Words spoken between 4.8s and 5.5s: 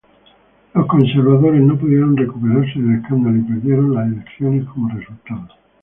resultado.